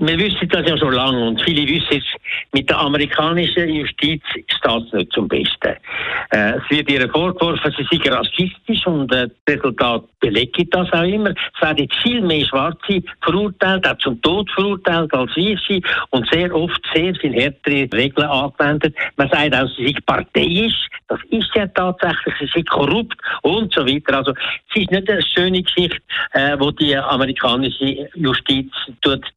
Wir 0.00 0.16
wissen 0.16 0.48
das 0.48 0.64
ja 0.64 0.78
schon 0.78 0.92
lange 0.92 1.26
und 1.26 1.42
viele 1.42 1.66
wissen 1.66 1.98
es, 1.98 2.04
mit 2.52 2.70
der 2.70 2.78
amerikanischen 2.78 3.68
Justiz 3.68 4.22
steht 4.46 4.82
es 4.86 4.92
nicht 4.92 5.12
zum 5.12 5.26
Besten. 5.26 5.74
Äh, 6.30 6.52
es 6.52 6.62
wird 6.70 6.88
ihr 6.88 7.10
vorgeworfen, 7.10 7.74
sie 7.76 7.84
seien 7.90 8.12
rassistisch 8.12 8.86
und 8.86 9.12
äh, 9.12 9.28
das 9.44 9.56
Resultat 9.56 10.04
belegt 10.20 10.72
das 10.72 10.92
auch 10.92 11.02
immer. 11.02 11.30
Es 11.30 11.62
werden 11.62 11.88
viel 12.00 12.20
mehr 12.20 12.46
Schwarze 12.46 13.02
verurteilt, 13.22 13.88
auch 13.88 13.98
zum 13.98 14.22
Tod 14.22 14.48
verurteilt 14.52 15.12
als 15.12 15.36
Weiße 15.36 15.80
und 16.10 16.28
sehr 16.30 16.54
oft 16.54 16.80
sehr 16.94 17.12
viel 17.16 17.32
härtere 17.32 17.88
Regeln 17.92 18.28
angewendet. 18.28 18.94
Man 19.16 19.28
sagt 19.30 19.56
auch, 19.56 19.68
sie 19.76 19.86
sind 19.86 20.06
parteiisch, 20.06 20.88
das 21.08 21.18
ist 21.30 21.50
ja 21.56 21.66
tatsächlich, 21.66 22.34
sie 22.38 22.50
sind 22.54 22.70
korrupt 22.70 23.18
und 23.42 23.74
so 23.74 23.84
weiter. 23.84 24.18
Also 24.18 24.30
es 24.30 24.82
ist 24.82 24.90
nicht 24.92 25.10
eine 25.10 25.22
schöne 25.22 25.62
Geschichte, 25.62 25.98
äh, 26.34 26.56
wo 26.56 26.70
die 26.70 26.96
amerikanische 26.96 28.08
Justiz 28.14 28.70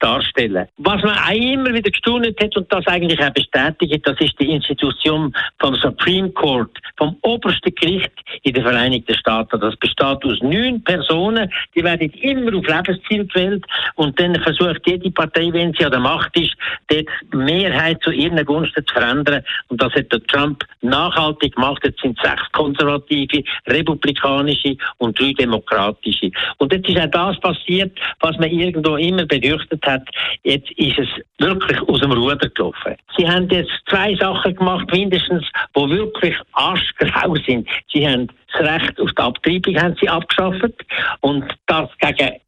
darstellt 0.00 0.49
stellen. 0.50 0.68
Was 0.78 1.02
man 1.02 1.16
auch 1.16 1.30
immer 1.30 1.72
wieder 1.72 1.90
gestaunt 1.90 2.26
hat 2.40 2.56
und 2.56 2.72
das 2.72 2.86
eigentlich 2.86 3.20
auch 3.22 3.30
bestätigt, 3.30 4.06
das 4.06 4.20
ist 4.20 4.38
die 4.40 4.50
Institution 4.50 5.34
vom 5.58 5.74
Supreme 5.76 6.30
Court, 6.30 6.76
vom 6.96 7.16
obersten 7.22 7.74
Gericht 7.74 8.12
in 8.42 8.54
den 8.54 8.62
Vereinigten 8.62 9.14
Staaten. 9.14 9.60
Das 9.60 9.76
besteht 9.76 10.24
aus 10.24 10.38
neun 10.42 10.82
Personen, 10.82 11.50
die 11.74 11.84
werden 11.84 12.10
immer 12.10 12.56
auf 12.56 12.66
Lebensziel 12.66 13.26
gewählt 13.26 13.64
und 13.94 14.18
dann 14.20 14.34
versucht 14.42 14.80
jede 14.86 15.10
Partei, 15.10 15.50
wenn 15.52 15.72
sie 15.74 15.84
an 15.84 15.92
der 15.92 16.00
Macht 16.00 16.36
ist, 16.36 16.54
dort 16.88 17.06
Mehrheit 17.32 18.02
zu 18.02 18.10
ihren 18.10 18.44
Gunsten 18.44 18.84
zu 18.86 18.94
verändern. 18.94 19.42
Und 19.68 19.80
das 19.80 19.92
hat 19.94 20.12
der 20.12 20.22
Trump 20.24 20.64
nachhaltig 20.82 21.54
gemacht. 21.54 21.82
Jetzt 21.84 22.00
sind 22.00 22.18
sechs 22.22 22.42
konservative, 22.52 23.42
republikanische 23.66 24.76
und 24.98 25.18
drei 25.18 25.32
demokratische. 25.32 26.30
Und 26.58 26.72
jetzt 26.72 26.88
ist 26.88 26.98
auch 26.98 27.10
das 27.10 27.40
passiert, 27.40 27.98
was 28.20 28.36
man 28.38 28.50
irgendwo 28.50 28.96
immer 28.96 29.24
befürchtet 29.26 29.84
hat. 29.86 30.02
Jetzt 30.42 30.70
ist 30.72 30.98
es 30.98 31.08
wirklich 31.38 31.80
aus 31.88 32.00
dem 32.00 32.12
Ruder 32.12 32.36
gelaufen. 32.36 32.96
Sie 33.16 33.28
haben 33.28 33.48
jetzt 33.50 33.72
zwei 33.88 34.14
Sachen 34.16 34.54
gemacht, 34.54 34.90
mindestens, 34.90 35.44
wo 35.74 35.88
wirklich 35.88 36.34
arschgrau 36.52 37.34
sind. 37.46 37.68
Sie 37.92 38.08
haben 38.08 38.28
das 38.52 38.62
Recht 38.62 39.00
auf 39.00 39.10
die 39.12 39.22
Abtreibung 39.22 39.80
haben 39.80 39.96
sie 40.00 40.08
abgeschafft 40.08 40.74
und 41.20 41.44
das 41.66 41.88
gegen 41.98 42.39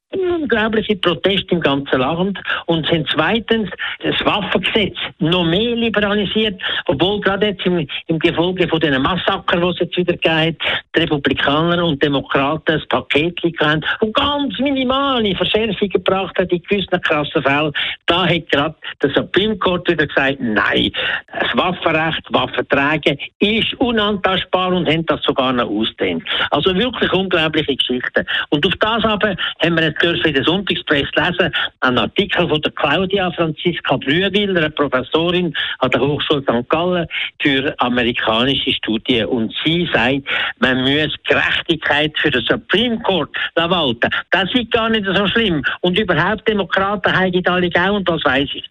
unglaubliche 0.53 0.97
Proteste 0.97 1.55
im 1.55 1.61
ganzen 1.61 1.99
Land 1.99 2.39
und 2.67 2.87
sind 2.87 3.09
zweitens 3.13 3.71
das 4.03 4.15
Waffengesetz 4.25 4.97
noch 5.19 5.45
mehr 5.45 5.75
liberalisiert, 5.75 6.61
obwohl 6.87 7.21
gerade 7.21 7.49
jetzt 7.49 7.65
im, 7.65 7.87
im 8.07 8.19
Gefolge 8.19 8.69
von 8.69 8.81
diesen 8.81 9.01
Massaker, 9.03 9.59
die 9.59 9.67
es 9.67 9.79
jetzt 9.79 9.97
wieder 9.97 10.13
gibt, 10.13 10.63
die 10.95 11.01
Republikaner 11.01 11.85
und 11.85 12.03
Demokraten 12.03 12.73
ein 12.73 12.89
Paket 12.89 13.41
haben 13.61 13.83
und 14.01 14.15
ganz 14.15 14.59
minimale 14.59 15.35
Verschärfungen 15.35 15.91
gebracht 15.91 16.39
hat 16.39 16.53
in 16.53 16.63
gewissen 16.63 17.01
krassen 17.01 17.43
Fällen. 17.43 17.73
Da 18.07 18.27
hat 18.27 18.49
gerade 18.51 18.75
der 19.03 19.11
Supreme 19.11 19.57
Court 19.57 19.89
wieder 19.89 20.07
gesagt, 20.07 20.37
nein, 20.41 20.93
das 21.33 21.57
Waffenrecht, 21.57 22.23
Waffenträge 22.31 23.17
ist 23.39 23.73
unantastbar 23.75 24.73
und 24.73 24.87
haben 24.87 25.07
das 25.07 25.23
sogar 25.23 25.53
noch 25.53 25.69
ausdehnt. 25.69 26.25
Also 26.51 26.75
wirklich 26.75 27.11
unglaubliche 27.13 27.75
Geschichten. 27.75 28.27
Und 28.51 28.67
auf 28.67 28.75
das 28.81 29.05
aber 29.05 29.35
haben 29.63 29.77
wir 29.77 29.85
jetzt 29.85 30.03
in 30.03 30.42
der 30.43 30.53
Sonntagspresse 30.53 31.11
lesen, 31.17 31.55
einen 31.81 31.99
Artikel 31.99 32.49
von 32.49 32.61
der 32.61 32.73
Claudia 32.73 33.31
Franziska 33.33 33.97
Brühwil, 33.97 34.57
einer 34.57 34.71
Professorin 34.71 35.55
an 35.79 35.91
der 35.91 36.01
Hochschule 36.01 36.43
St. 36.43 36.69
Gallen 36.69 37.07
für 37.41 37.75
amerikanische 37.79 38.73
Studien. 38.73 39.27
Und 39.27 39.55
sie 39.65 39.89
sagt, 39.93 40.23
man 40.59 40.83
muss 40.83 41.15
Gerechtigkeit 41.25 42.13
für 42.19 42.31
den 42.31 42.43
Supreme 42.43 42.99
Court 43.01 43.31
walten. 43.55 44.11
Das 44.31 44.53
ist 44.55 44.71
gar 44.71 44.89
nicht 44.89 45.07
so 45.07 45.27
schlimm. 45.29 45.65
Und 45.81 45.99
überhaupt 45.99 46.47
Demokraten 46.49 47.13
haben 47.13 47.47
alle 47.47 47.71
auch, 47.79 47.97
und 47.97 48.09
das 48.09 48.25
weiß 48.25 48.49
ich. 48.55 48.69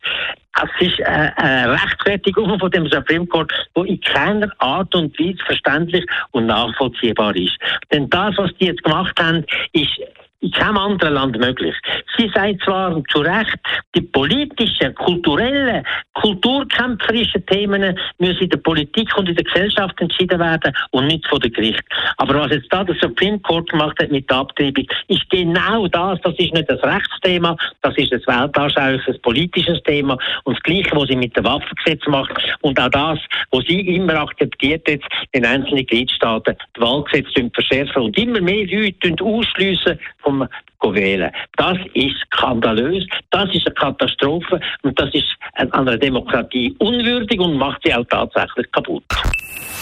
Es 0.62 0.88
ist 0.88 1.00
äh, 1.00 1.32
eine 1.38 1.72
Rechtfertigung 1.72 2.60
von 2.60 2.70
dem 2.72 2.86
Supreme 2.88 3.26
Court, 3.26 3.52
die 3.76 3.90
in 3.90 4.02
keiner 4.02 4.52
Art 4.58 4.94
und 4.94 5.18
Weise 5.18 5.38
verständlich 5.46 6.06
und 6.32 6.48
nachvollziehbar 6.48 7.36
ist. 7.36 7.58
Denn 7.92 8.10
das, 8.10 8.38
was 8.38 8.52
die 8.60 8.66
jetzt 8.66 8.84
gemacht 8.84 9.18
haben, 9.18 9.46
ist 9.72 10.02
in 10.42 10.52
keinem 10.52 10.78
anderen 10.78 11.14
Land 11.14 11.38
möglich. 11.40 11.76
Sie 12.18 12.30
sagt 12.34 12.64
zwar 12.64 13.02
zu 13.10 13.20
Recht, 13.20 13.58
die 13.96 14.02
politischen, 14.02 14.94
kulturellen, 14.96 15.86
kulturkämpferischen 16.22 17.46
Themen 17.48 17.98
müssen 18.20 18.44
in 18.44 18.50
der 18.50 18.58
Politik 18.58 19.16
und 19.18 19.28
in 19.28 19.36
der 19.36 19.44
Gesellschaft 19.44 20.00
entschieden 20.00 20.40
werden 20.40 20.74
und 20.92 21.08
nicht 21.08 21.28
von 21.28 21.40
der 21.40 21.50
Gericht. 21.50 21.84
Aber 22.18 22.36
was 22.36 22.52
jetzt 22.52 22.72
da 22.72 22.84
der 22.84 22.96
Supreme 22.96 23.40
Court 23.40 23.70
gemacht 23.70 23.98
hat 24.00 24.12
mit 24.12 24.30
der 24.30 24.38
Abtreibung, 24.38 24.86
ist 25.08 25.30
genau 25.30 25.88
das. 25.88 26.20
Das 26.22 26.34
ist 26.38 26.54
nicht 26.54 26.70
das 26.70 26.82
Rechtsthema, 26.84 27.56
das 27.82 27.98
ist 27.98 28.14
ein 28.14 28.22
weltanschauliches 28.26 29.20
politisches 29.20 29.82
Thema. 29.84 30.18
Und 30.44 30.58
das 30.58 30.64
Gleiche, 30.64 30.96
was 30.96 31.08
sie 31.08 31.16
mit 31.16 31.36
dem 31.36 31.44
Waffengesetz 31.46 32.06
macht 32.08 32.32
und 32.62 32.80
auch 32.80 32.90
das, 32.90 33.20
was 33.52 33.66
sie 33.66 33.80
immer 33.96 34.16
akzeptiert 34.16 34.88
jetzt 34.88 35.08
in 35.32 35.46
einzelnen 35.46 35.86
Gliedstaaten, 35.86 36.56
die 36.76 36.82
Wahlgesetze 36.82 37.50
verschärfen 37.54 38.04
und 38.04 38.18
immer 38.18 38.42
mehr 38.42 38.66
Leute 38.68 39.24
ausschliessen 39.24 40.00
vom 40.20 40.48
wählen. 40.84 41.32
Das 41.58 41.78
ist 41.94 42.16
skandalös, 42.28 43.06
das 43.32 43.54
ist 43.54 43.68
eine 43.68 43.76
Katastrophe 43.76 44.60
und 44.84 45.00
das 45.00 45.14
ist 45.14 45.28
einer 45.54 45.98
Demokratie 45.98 46.76
unwürdig 46.80 47.40
und 47.40 47.58
macht 47.58 47.82
sie 47.84 47.94
auch 47.94 48.06
tatsächlich 48.10 48.72
kaputt. 48.72 49.04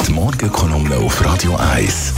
Die 0.07 0.11
Morgenkolumne 0.11 0.95
auf 0.97 1.25
Radio 1.25 1.55
1. 1.73 2.15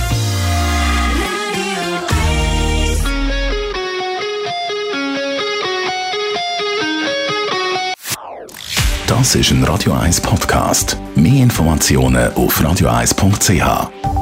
Das 9.07 9.35
ist 9.35 9.51
ein 9.51 9.63
Radio 9.65 9.91
1 9.93 10.21
Podcast. 10.21 10.97
Mehr 11.15 11.43
Informationen 11.43 12.33
auf 12.33 12.59
radio1.ch. 12.61 14.20